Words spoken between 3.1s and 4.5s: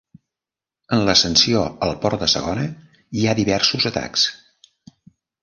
hi ha diversos atacs.